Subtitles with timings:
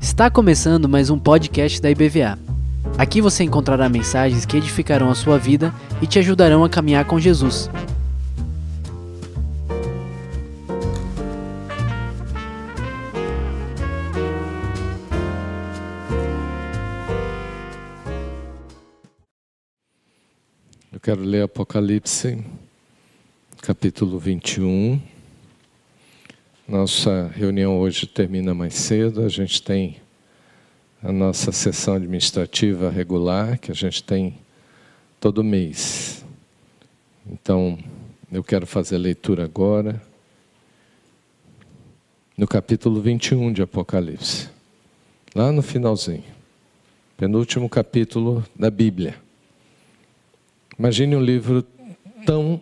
[0.00, 2.36] Está começando mais um podcast da IBVA.
[2.98, 5.72] Aqui você encontrará mensagens que edificarão a sua vida
[6.02, 7.70] e te ajudarão a caminhar com Jesus.
[20.92, 22.44] Eu quero ler Apocalipse,
[23.62, 25.13] capítulo 21.
[26.66, 29.22] Nossa reunião hoje termina mais cedo.
[29.22, 29.98] A gente tem
[31.02, 34.38] a nossa sessão administrativa regular, que a gente tem
[35.20, 36.24] todo mês.
[37.30, 37.78] Então,
[38.32, 40.02] eu quero fazer a leitura agora,
[42.34, 44.48] no capítulo 21 de Apocalipse,
[45.34, 46.24] lá no finalzinho,
[47.18, 49.16] penúltimo capítulo da Bíblia.
[50.78, 51.62] Imagine um livro
[52.24, 52.58] tão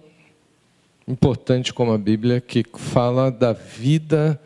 [1.07, 4.41] importante como a Bíblia, que fala da vida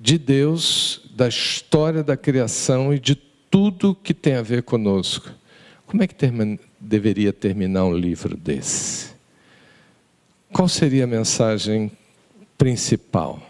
[0.00, 5.30] de Deus, da história da criação e de tudo que tem a ver conosco.
[5.86, 9.12] Como é que termina, deveria terminar um livro desse?
[10.52, 11.90] Qual seria a mensagem
[12.56, 13.42] principal?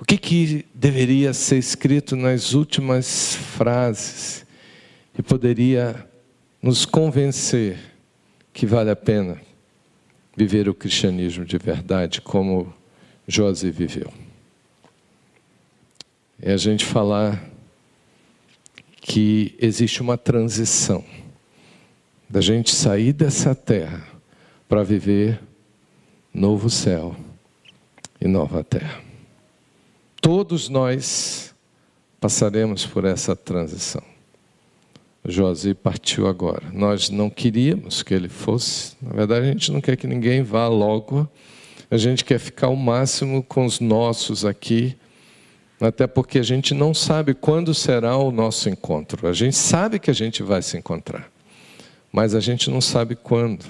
[0.00, 4.46] O que, que deveria ser escrito nas últimas frases
[5.14, 6.06] que poderia
[6.62, 7.78] nos convencer
[8.52, 9.49] que vale a pena
[10.36, 12.72] viver o cristianismo de verdade como
[13.26, 14.12] Josi viveu.
[16.40, 17.44] É a gente falar
[19.00, 21.04] que existe uma transição
[22.28, 24.06] da gente sair dessa terra
[24.68, 25.40] para viver
[26.32, 27.16] novo céu
[28.20, 29.02] e nova terra.
[30.20, 31.54] Todos nós
[32.20, 34.09] passaremos por essa transição.
[35.24, 36.62] Josi partiu agora.
[36.72, 38.96] Nós não queríamos que ele fosse.
[39.02, 41.28] Na verdade, a gente não quer que ninguém vá logo.
[41.90, 44.96] A gente quer ficar o máximo com os nossos aqui,
[45.80, 49.26] até porque a gente não sabe quando será o nosso encontro.
[49.26, 51.30] A gente sabe que a gente vai se encontrar,
[52.12, 53.64] mas a gente não sabe quando.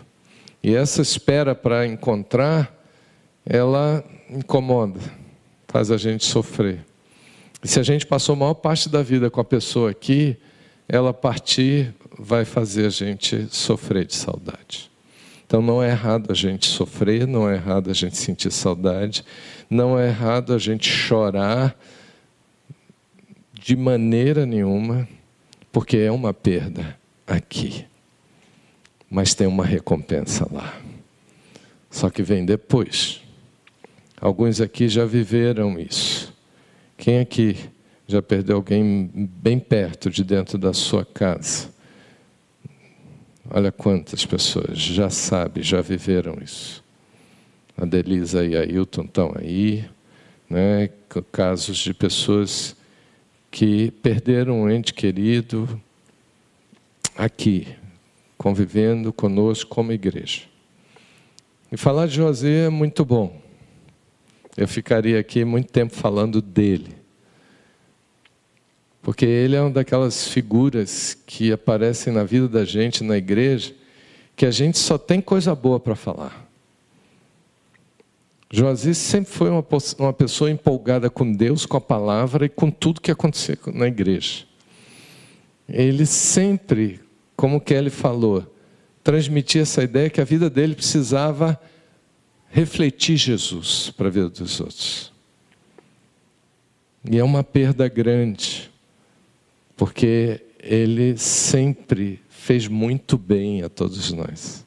[0.62, 2.71] E essa espera para encontrar,
[3.47, 5.00] ela incomoda,
[5.66, 6.84] faz a gente sofrer.
[7.65, 10.37] E se a gente passou a maior parte da vida com a pessoa aqui,
[10.93, 14.91] ela partir vai fazer a gente sofrer de saudade.
[15.47, 19.25] Então não é errado a gente sofrer, não é errado a gente sentir saudade,
[19.71, 21.78] não é errado a gente chorar
[23.53, 25.09] de maneira nenhuma,
[25.71, 27.87] porque é uma perda aqui.
[29.09, 30.77] Mas tem uma recompensa lá.
[31.89, 33.21] Só que vem depois.
[34.21, 36.34] Alguns aqui já viveram isso.
[36.97, 37.57] Quem aqui
[38.10, 41.71] já perdeu alguém bem perto de dentro da sua casa.
[43.48, 46.84] Olha quantas pessoas já sabem, já viveram isso.
[47.76, 49.84] A Delisa e a Hilton estão aí,
[50.48, 50.91] né?
[51.32, 52.76] casos de pessoas
[53.50, 55.81] que perderam um ente querido
[57.16, 57.66] aqui,
[58.37, 60.42] convivendo conosco como igreja.
[61.72, 63.41] E falar de José é muito bom.
[64.56, 67.00] Eu ficaria aqui muito tempo falando dele.
[69.03, 73.75] Porque ele é uma daquelas figuras que aparecem na vida da gente, na igreja,
[74.37, 76.49] que a gente só tem coisa boa para falar.
[78.53, 79.65] Joasis sempre foi uma,
[79.99, 84.44] uma pessoa empolgada com Deus, com a palavra e com tudo que acontecia na igreja.
[85.69, 87.00] Ele sempre,
[87.37, 88.44] como Kelly falou,
[89.05, 91.59] transmitia essa ideia que a vida dele precisava
[92.49, 95.12] refletir Jesus para a vida dos outros.
[97.09, 98.71] E é uma perda grande
[99.80, 104.62] porque ele sempre fez muito bem a todos nós.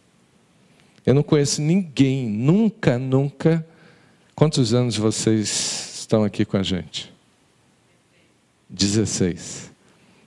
[1.05, 3.63] Eu não conheço ninguém, nunca, nunca.
[4.33, 7.13] Quantos anos vocês estão aqui com a gente?
[8.67, 9.71] 16.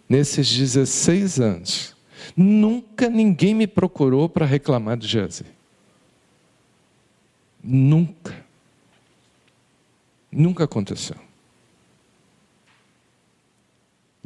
[0.09, 1.97] Nesses 16 anos,
[2.37, 5.45] nunca ninguém me procurou para reclamar de Jesse.
[7.61, 8.37] Nunca.
[10.31, 11.26] Nunca aconteceu.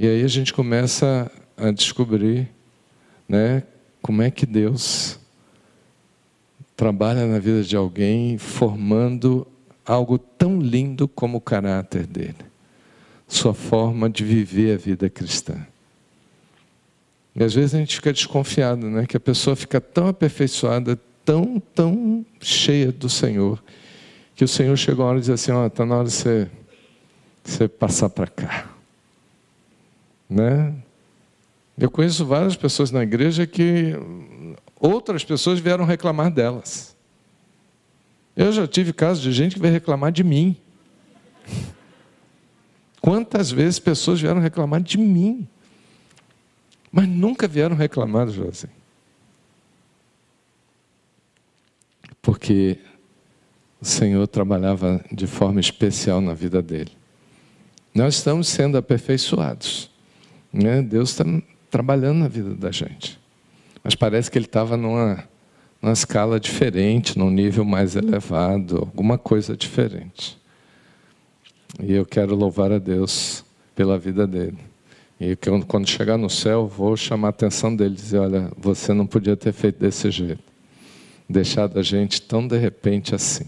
[0.03, 2.49] E aí a gente começa a descobrir
[3.29, 3.63] né,
[4.01, 5.19] como é que Deus
[6.75, 9.47] trabalha na vida de alguém formando
[9.85, 12.39] algo tão lindo como o caráter dele,
[13.29, 15.67] sua forma de viver a vida cristã.
[17.37, 19.05] E às vezes a gente fica desconfiado, né?
[19.05, 23.63] Que a pessoa fica tão aperfeiçoada, tão, tão cheia do Senhor,
[24.35, 26.15] que o Senhor chegou a hora e diz assim: Ó, oh, está na hora de
[26.15, 26.49] você,
[27.45, 28.70] você passar para cá.
[30.31, 30.73] Né?
[31.77, 33.95] Eu conheço várias pessoas na igreja que
[34.79, 36.97] outras pessoas vieram reclamar delas.
[38.37, 40.57] Eu já tive casos de gente que veio reclamar de mim.
[43.01, 45.49] Quantas vezes pessoas vieram reclamar de mim?
[46.93, 48.69] Mas nunca vieram reclamar do José.
[52.23, 52.79] Porque
[53.81, 56.93] o Senhor trabalhava de forma especial na vida dele.
[57.95, 59.91] Nós estamos sendo aperfeiçoados.
[60.53, 60.83] Né?
[60.83, 61.25] Deus está
[61.71, 63.19] trabalhando na vida da gente.
[63.83, 65.25] Mas parece que ele estava numa,
[65.81, 70.39] numa escala diferente, num nível mais elevado, alguma coisa diferente.
[71.83, 73.45] E eu quero louvar a Deus
[73.75, 74.59] pela vida dele.
[75.21, 75.37] E
[75.67, 79.53] quando chegar no céu, vou chamar a atenção dele dizer: Olha, você não podia ter
[79.53, 80.43] feito desse jeito,
[81.29, 83.47] deixado a gente tão de repente assim.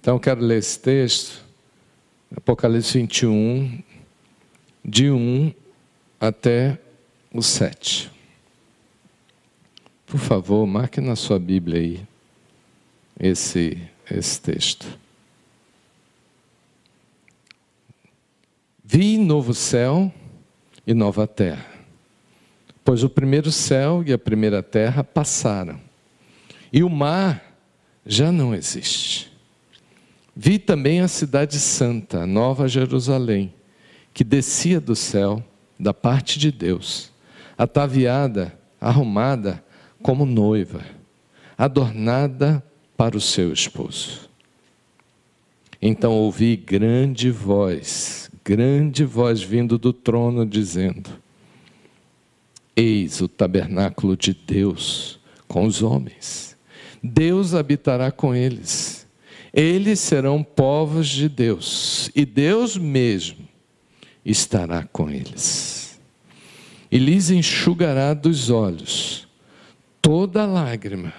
[0.00, 1.44] Então, eu quero ler esse texto,
[2.34, 3.82] Apocalipse 21,
[4.88, 5.52] de 1
[6.20, 6.78] até
[7.32, 8.08] o 7.
[10.06, 12.06] Por favor, marque na sua Bíblia aí
[13.18, 13.76] esse,
[14.08, 14.86] esse texto.
[18.84, 20.12] Vi novo céu
[20.86, 21.66] e nova terra,
[22.84, 25.80] pois o primeiro céu e a primeira terra passaram,
[26.72, 27.58] e o mar
[28.06, 29.32] já não existe.
[30.36, 33.52] Vi também a cidade santa, nova Jerusalém,
[34.16, 35.44] que descia do céu,
[35.78, 37.12] da parte de Deus,
[37.58, 39.62] ataviada, arrumada
[40.02, 40.80] como noiva,
[41.58, 42.64] adornada
[42.96, 44.30] para o seu esposo.
[45.82, 51.10] Então ouvi grande voz grande voz vindo do trono dizendo:
[52.74, 56.56] Eis o tabernáculo de Deus com os homens.
[57.02, 59.06] Deus habitará com eles.
[59.52, 63.46] Eles serão povos de Deus, e Deus mesmo
[64.30, 65.98] estará com eles.
[66.90, 69.26] E lhes enxugará dos olhos
[70.02, 71.12] toda lágrima,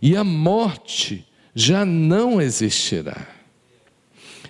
[0.00, 3.40] e a morte já não existirá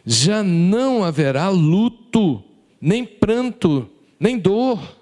[0.04, 2.42] já não haverá luto,
[2.80, 4.96] nem pranto, nem dor,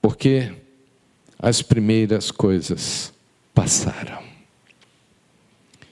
[0.00, 0.52] porque
[1.38, 3.12] as primeiras coisas
[3.54, 4.24] passaram.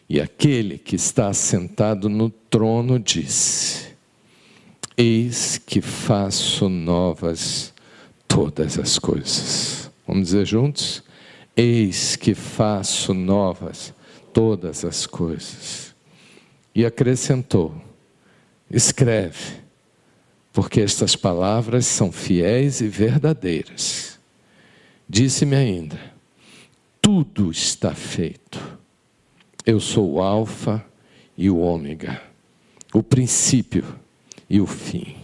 [0.08, 3.94] E aquele que está sentado no trono disse:
[4.96, 7.75] Eis que faço novas
[8.29, 9.91] todas as coisas.
[10.06, 11.02] Vamos dizer juntos?
[11.56, 13.93] Eis que faço novas
[14.32, 15.93] todas as coisas.
[16.73, 17.75] E acrescentou:
[18.70, 19.56] escreve,
[20.52, 24.20] porque estas palavras são fiéis e verdadeiras.
[25.08, 25.99] Disse-me ainda:
[27.02, 28.79] tudo está feito.
[29.67, 30.85] Eu sou o Alfa
[31.37, 32.23] e o Ômega,
[32.93, 34.03] o princípio
[34.54, 35.16] e o fim.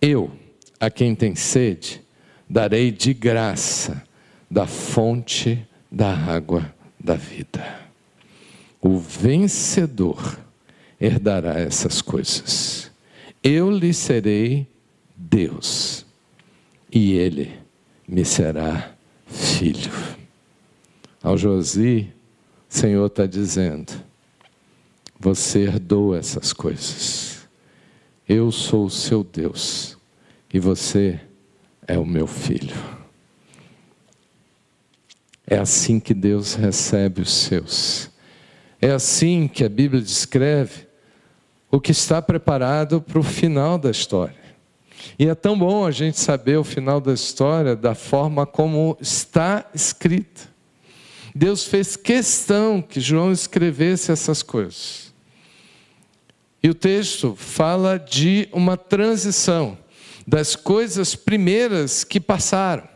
[0.00, 0.30] Eu,
[0.78, 2.00] a quem tem sede,
[2.48, 4.06] darei de graça
[4.48, 7.80] da fonte da água da vida.
[8.80, 10.38] O vencedor
[11.00, 12.92] herdará essas coisas.
[13.42, 14.68] Eu lhe serei
[15.16, 16.06] Deus,
[16.92, 17.58] e ele
[18.06, 18.94] me será
[19.26, 19.90] filho.
[21.20, 22.08] Ao Josi,
[22.70, 23.92] o Senhor está dizendo:
[25.18, 27.39] Você herdou essas coisas.
[28.32, 29.98] Eu sou o seu Deus,
[30.54, 31.18] e você
[31.84, 32.76] é o meu filho.
[35.44, 38.08] É assim que Deus recebe os seus.
[38.80, 40.86] É assim que a Bíblia descreve
[41.72, 44.38] o que está preparado para o final da história.
[45.18, 49.68] E é tão bom a gente saber o final da história da forma como está
[49.74, 50.42] escrita.
[51.34, 55.09] Deus fez questão que João escrevesse essas coisas.
[56.62, 59.78] E o texto fala de uma transição
[60.26, 62.86] das coisas primeiras que passaram.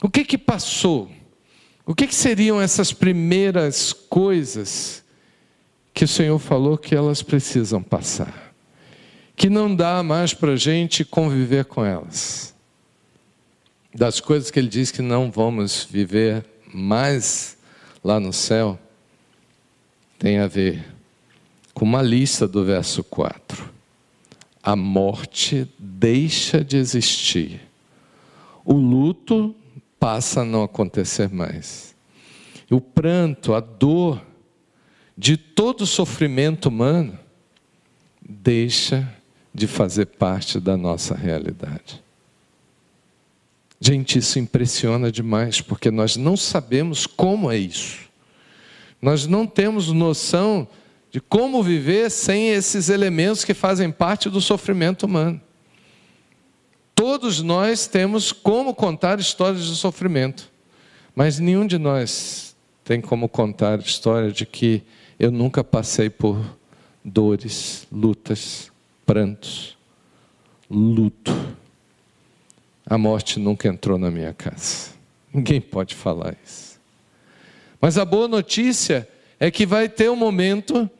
[0.00, 1.10] O que que passou?
[1.84, 5.02] O que, que seriam essas primeiras coisas
[5.92, 8.54] que o Senhor falou que elas precisam passar?
[9.34, 12.54] Que não dá mais para a gente conviver com elas.
[13.94, 17.58] Das coisas que Ele diz que não vamos viver mais
[18.02, 18.78] lá no céu,
[20.18, 20.84] tem a ver
[21.74, 23.70] com uma lista do verso 4.
[24.62, 27.60] A morte deixa de existir.
[28.64, 29.54] O luto
[29.98, 31.94] passa a não acontecer mais.
[32.70, 34.22] O pranto, a dor
[35.16, 37.18] de todo sofrimento humano
[38.20, 39.12] deixa
[39.54, 42.02] de fazer parte da nossa realidade.
[43.80, 47.98] Gente, isso impressiona demais, porque nós não sabemos como é isso.
[49.00, 50.68] Nós não temos noção
[51.12, 55.38] de como viver sem esses elementos que fazem parte do sofrimento humano.
[56.94, 60.50] Todos nós temos como contar histórias de sofrimento,
[61.14, 64.82] mas nenhum de nós tem como contar a história de que
[65.18, 66.42] eu nunca passei por
[67.04, 68.72] dores, lutas,
[69.04, 69.76] prantos,
[70.70, 71.30] luto.
[72.86, 74.92] A morte nunca entrou na minha casa.
[75.32, 76.80] Ninguém pode falar isso.
[77.78, 79.06] Mas a boa notícia
[79.38, 80.90] é que vai ter um momento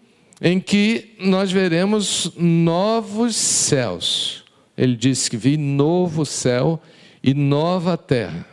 [0.42, 4.44] em que nós veremos novos céus.
[4.76, 6.82] Ele disse que vi novo céu
[7.22, 8.44] e nova terra.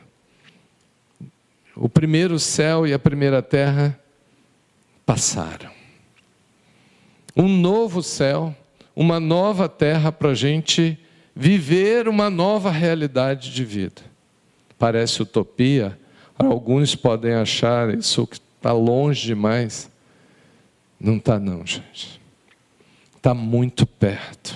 [1.75, 4.00] O primeiro céu e a primeira terra
[5.03, 5.72] passaram.
[7.36, 8.55] Um novo céu,
[8.96, 10.96] uma nova terra para a gente
[11.36, 14.01] viver uma nova realidade de vida.
[14.77, 15.98] Parece utopia,
[16.38, 19.89] alguns podem achar isso que está longe demais.
[21.00, 22.20] Não está, não, gente.
[23.15, 24.56] Está muito perto.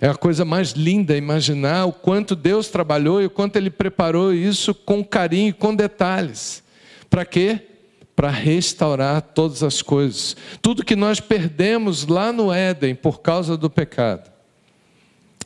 [0.00, 4.32] É a coisa mais linda imaginar o quanto Deus trabalhou e o quanto Ele preparou
[4.32, 6.62] isso com carinho, com detalhes.
[7.10, 7.60] Para quê?
[8.14, 10.36] Para restaurar todas as coisas.
[10.62, 14.30] Tudo que nós perdemos lá no Éden por causa do pecado,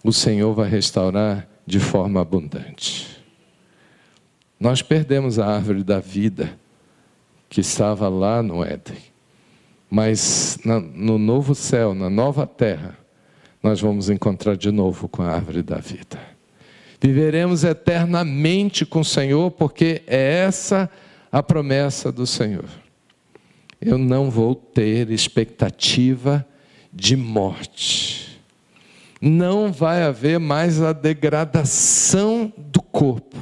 [0.04, 3.22] o Senhor vai restaurar de forma abundante.
[4.60, 6.58] Nós perdemos a árvore da vida
[7.48, 8.98] que estava lá no Éden,
[9.94, 12.96] mas no novo céu, na nova terra,
[13.62, 16.18] nós vamos encontrar de novo com a árvore da vida.
[16.98, 20.90] Viveremos eternamente com o Senhor, porque é essa
[21.30, 22.64] a promessa do Senhor.
[23.78, 26.42] Eu não vou ter expectativa
[26.90, 28.40] de morte.
[29.20, 33.36] Não vai haver mais a degradação do corpo.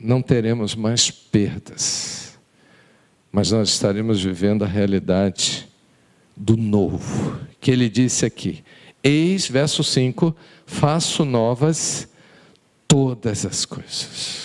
[0.00, 2.21] Não teremos mais perdas.
[3.32, 5.66] Mas nós estaremos vivendo a realidade
[6.36, 8.62] do novo, que ele disse aqui.
[9.02, 10.36] Eis, verso 5,
[10.66, 12.06] faço novas
[12.86, 14.42] todas as coisas.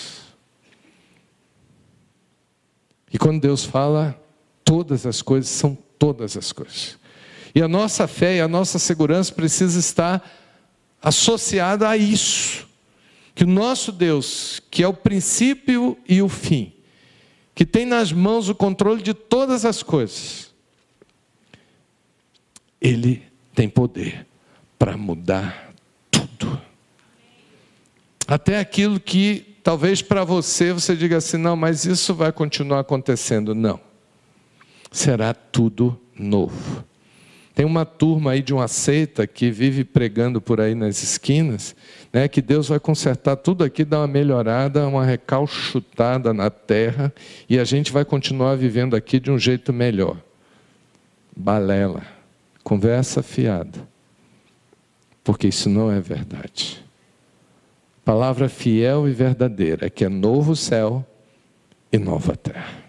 [3.12, 4.18] E quando Deus fala,
[4.64, 6.98] todas as coisas são todas as coisas.
[7.54, 10.26] E a nossa fé e a nossa segurança precisa estar
[11.02, 12.66] associada a isso.
[13.34, 16.72] Que o nosso Deus, que é o princípio e o fim,
[17.58, 20.54] que tem nas mãos o controle de todas as coisas,
[22.80, 23.20] ele
[23.52, 24.24] tem poder
[24.78, 25.74] para mudar
[26.08, 26.62] tudo.
[28.28, 33.56] Até aquilo que talvez para você você diga assim: não, mas isso vai continuar acontecendo.
[33.56, 33.80] Não.
[34.92, 36.84] Será tudo novo.
[37.58, 41.74] Tem uma turma aí de uma seita que vive pregando por aí nas esquinas,
[42.12, 47.12] né, que Deus vai consertar tudo aqui, dar uma melhorada, uma recalchutada na terra,
[47.50, 50.16] e a gente vai continuar vivendo aqui de um jeito melhor.
[51.36, 52.04] Balela.
[52.62, 53.80] Conversa fiada.
[55.24, 56.80] Porque isso não é verdade.
[58.04, 61.04] Palavra fiel e verdadeira é que é novo céu
[61.92, 62.87] e nova terra.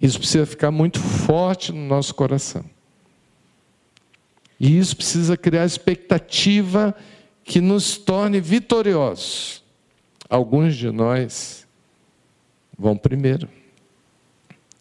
[0.00, 2.64] Isso precisa ficar muito forte no nosso coração.
[4.58, 6.94] E isso precisa criar expectativa
[7.44, 9.62] que nos torne vitoriosos.
[10.28, 11.66] Alguns de nós
[12.78, 13.48] vão primeiro.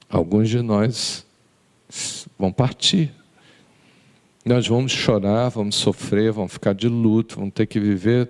[0.10, 1.26] Alguns de nós
[2.38, 3.12] vão partir.
[4.46, 8.30] Nós vamos chorar, vamos sofrer, vamos ficar de luto, vamos ter que viver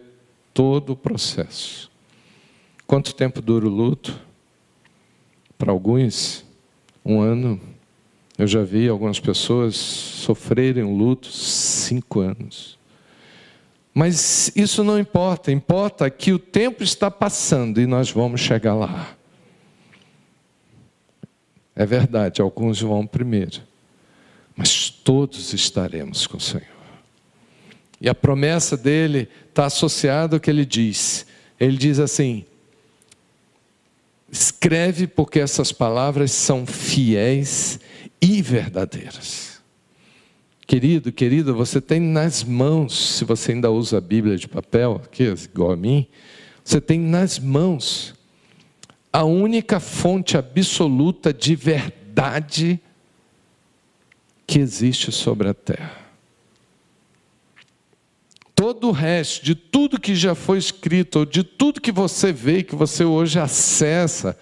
[0.53, 1.89] todo o processo.
[2.85, 4.19] Quanto tempo dura o luto?
[5.57, 6.43] Para alguns,
[7.03, 7.59] um ano.
[8.37, 12.77] Eu já vi algumas pessoas sofrerem um luto cinco anos.
[13.93, 19.15] Mas isso não importa, importa que o tempo está passando e nós vamos chegar lá.
[21.75, 23.61] É verdade, alguns vão primeiro,
[24.55, 26.67] mas todos estaremos com o Senhor.
[28.01, 31.25] E a promessa dele está associada ao que ele diz.
[31.59, 32.45] Ele diz assim:
[34.31, 37.79] escreve porque essas palavras são fiéis
[38.21, 39.59] e verdadeiras.
[40.67, 45.23] Querido, querida, você tem nas mãos, se você ainda usa a Bíblia de papel, aqui,
[45.23, 46.05] igual a mim,
[46.63, 48.13] você tem nas mãos
[49.11, 52.79] a única fonte absoluta de verdade
[54.45, 55.98] que existe sobre a terra.
[58.59, 62.61] Todo o resto, de tudo que já foi escrito, ou de tudo que você vê,
[62.61, 64.37] que você hoje acessa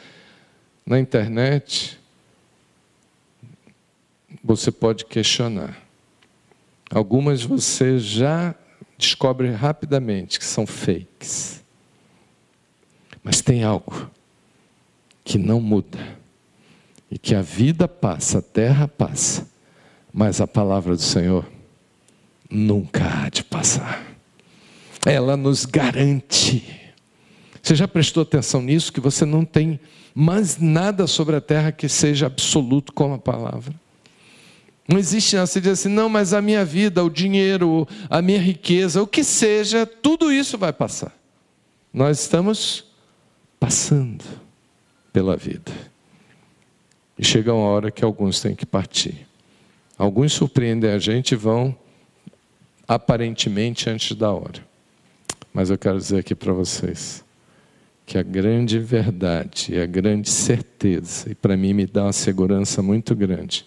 [0.84, 2.00] na internet,
[4.44, 5.78] você pode questionar.
[6.90, 8.56] Algumas você já
[8.98, 11.64] descobre rapidamente que são fakes.
[13.22, 14.10] Mas tem algo
[15.24, 16.00] que não muda.
[17.12, 19.48] E que a vida passa, a terra passa,
[20.12, 21.48] mas a palavra do Senhor
[22.50, 24.07] nunca há de passar.
[25.06, 26.64] Ela nos garante
[27.62, 28.92] Você já prestou atenção nisso?
[28.92, 29.80] Que você não tem
[30.16, 33.74] mais nada sobre a terra que seja absoluto como a palavra.
[34.88, 39.02] Não existe, você diz assim, não, mas a minha vida, o dinheiro, a minha riqueza,
[39.02, 41.14] o que seja, tudo isso vai passar.
[41.94, 42.86] Nós estamos
[43.60, 44.24] passando
[45.12, 45.72] pela vida.
[47.20, 49.28] E chega uma hora que alguns têm que partir.
[49.98, 51.76] Alguns surpreendem a gente e vão
[52.88, 54.66] aparentemente antes da hora.
[55.58, 57.26] Mas eu quero dizer aqui para vocês
[58.06, 62.84] que a grande verdade e a grande certeza, e para mim me dá uma segurança
[62.84, 63.66] muito grande,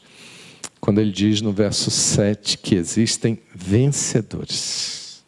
[0.81, 5.25] quando ele diz no verso 7 que existem vencedores.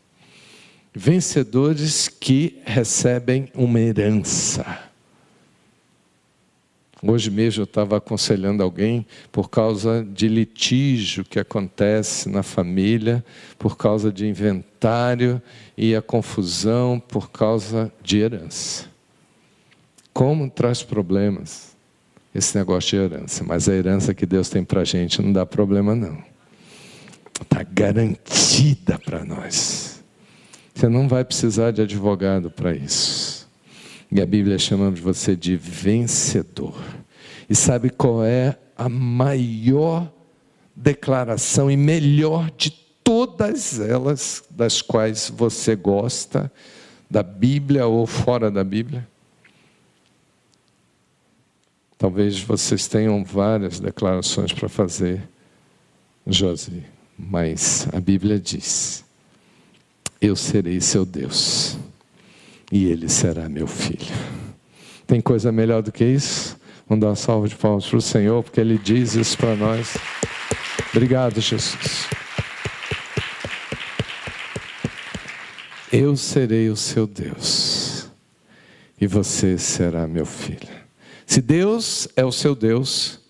[0.94, 4.91] Vencedores que recebem uma herança.
[7.04, 13.24] Hoje mesmo eu estava aconselhando alguém por causa de litígio que acontece na família,
[13.58, 15.42] por causa de inventário
[15.76, 18.86] e a confusão por causa de herança.
[20.12, 21.76] Como traz problemas
[22.32, 25.44] esse negócio de herança, mas a herança que Deus tem para a gente não dá
[25.44, 26.22] problema, não.
[27.40, 30.02] Está garantida para nós.
[30.72, 33.41] Você não vai precisar de advogado para isso.
[34.14, 36.78] E a Bíblia chama você de vencedor.
[37.48, 40.12] E sabe qual é a maior
[40.76, 42.70] declaração e melhor de
[43.02, 46.52] todas elas, das quais você gosta,
[47.10, 49.08] da Bíblia ou fora da Bíblia?
[51.96, 55.26] Talvez vocês tenham várias declarações para fazer,
[56.26, 56.84] Josi,
[57.18, 59.04] mas a Bíblia diz:
[60.20, 61.78] Eu serei seu Deus
[62.72, 64.16] e ele será meu filho.
[65.06, 66.56] Tem coisa melhor do que isso?
[66.88, 69.94] Vamos dar uma salva de palmas para o Senhor, porque Ele diz isso para nós.
[70.90, 72.08] Obrigado, Jesus.
[75.92, 78.08] Eu serei o seu Deus,
[78.98, 80.68] e você será meu filho.
[81.26, 83.20] Se Deus é o seu Deus,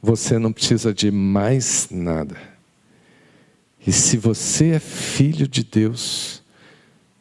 [0.00, 2.36] você não precisa de mais nada.
[3.86, 6.42] E se você é filho de Deus,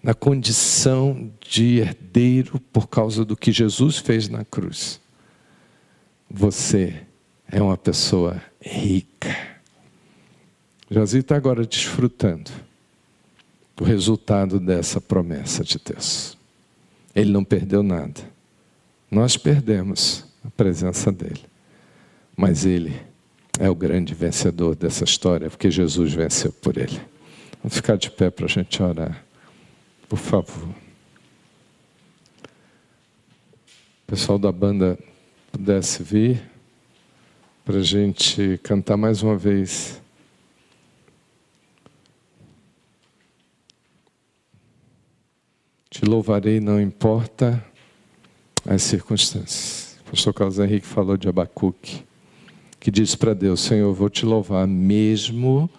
[0.07, 5.01] na condição de herdeiro por causa do que Jesus fez na cruz.
[6.31, 7.01] Você
[7.51, 9.35] é uma pessoa rica.
[10.89, 12.49] Josi está agora desfrutando
[13.75, 16.37] do resultado dessa promessa de Deus.
[17.13, 18.21] Ele não perdeu nada.
[19.11, 21.43] Nós perdemos a presença dele.
[22.33, 22.95] Mas ele
[23.59, 27.01] é o grande vencedor dessa história, porque Jesus venceu por ele.
[27.61, 29.26] Vamos ficar de pé para a gente orar.
[30.07, 30.69] Por favor.
[34.03, 34.97] O pessoal da banda
[35.51, 36.41] pudesse vir
[37.65, 40.01] para a gente cantar mais uma vez.
[45.89, 47.61] Te louvarei, não importa
[48.65, 49.97] as circunstâncias.
[50.07, 52.05] O pastor Carlos Henrique falou de Abacuque,
[52.79, 55.69] que diz para Deus: Senhor, vou te louvar mesmo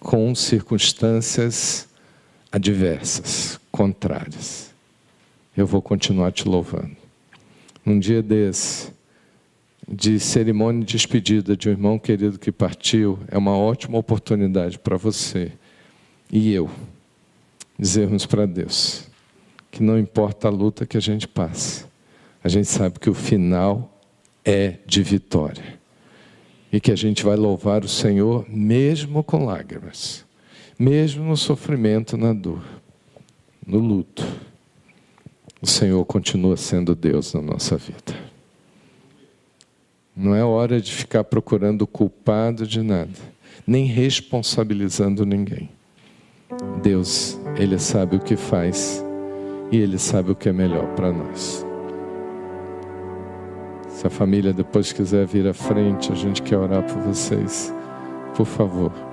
[0.00, 1.88] com circunstâncias
[2.50, 4.74] adversas, contrárias.
[5.56, 6.96] Eu vou continuar te louvando.
[7.86, 8.92] Num dia desse,
[9.88, 14.96] de cerimônia de despedida de um irmão querido que partiu, é uma ótima oportunidade para
[14.96, 15.52] você
[16.28, 16.68] e eu
[17.78, 19.04] dizermos para Deus
[19.70, 21.84] que não importa a luta que a gente passe,
[22.42, 23.96] a gente sabe que o final
[24.44, 25.78] é de vitória
[26.72, 30.26] e que a gente vai louvar o Senhor mesmo com lágrimas
[30.78, 32.62] mesmo no sofrimento, na dor,
[33.68, 34.26] no luto,
[35.60, 38.16] o Senhor continua sendo Deus na nossa vida.
[40.16, 43.12] Não é hora de ficar procurando o culpado de nada,
[43.66, 45.68] nem responsabilizando ninguém.
[46.82, 49.04] Deus, Ele sabe o que faz
[49.70, 51.64] e Ele sabe o que é melhor para nós.
[53.90, 57.72] Se a família depois quiser vir à frente, a gente quer orar por vocês.
[58.34, 59.07] Por favor.